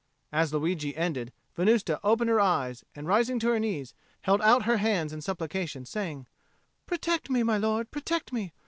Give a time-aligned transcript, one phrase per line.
[0.31, 4.77] As Luigi ended, Venusta opened her eyes, and, rising to her knees, held out her
[4.77, 6.25] hands in supplication, saying,
[6.87, 8.51] "Protect me, my lord, protect me.